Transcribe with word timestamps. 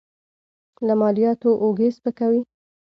له 0.87 0.93
مالیاتو 1.01 1.49
اوږې 1.63 1.89
سپکوي. 1.95 2.41